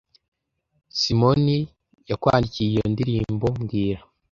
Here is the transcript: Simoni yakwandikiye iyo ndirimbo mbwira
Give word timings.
Simoni 0.99 1.57
yakwandikiye 2.09 2.67
iyo 2.73 2.85
ndirimbo 2.93 3.45
mbwira 3.59 4.01